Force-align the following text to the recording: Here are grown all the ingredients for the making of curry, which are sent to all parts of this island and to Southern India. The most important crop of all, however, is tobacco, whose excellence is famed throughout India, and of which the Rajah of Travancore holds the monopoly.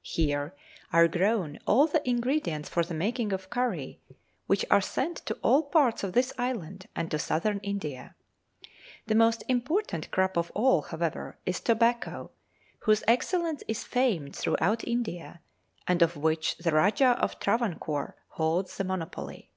Here 0.00 0.54
are 0.90 1.06
grown 1.06 1.58
all 1.66 1.86
the 1.86 2.00
ingredients 2.08 2.66
for 2.66 2.82
the 2.82 2.94
making 2.94 3.30
of 3.30 3.50
curry, 3.50 4.00
which 4.46 4.64
are 4.70 4.80
sent 4.80 5.18
to 5.26 5.34
all 5.42 5.64
parts 5.64 6.02
of 6.02 6.14
this 6.14 6.32
island 6.38 6.86
and 6.96 7.10
to 7.10 7.18
Southern 7.18 7.58
India. 7.58 8.14
The 9.06 9.14
most 9.14 9.44
important 9.48 10.10
crop 10.10 10.38
of 10.38 10.50
all, 10.54 10.80
however, 10.80 11.36
is 11.44 11.60
tobacco, 11.60 12.30
whose 12.78 13.04
excellence 13.06 13.62
is 13.68 13.84
famed 13.84 14.34
throughout 14.34 14.82
India, 14.88 15.42
and 15.86 16.00
of 16.00 16.16
which 16.16 16.56
the 16.56 16.72
Rajah 16.72 17.18
of 17.22 17.38
Travancore 17.38 18.16
holds 18.28 18.78
the 18.78 18.84
monopoly. 18.84 19.50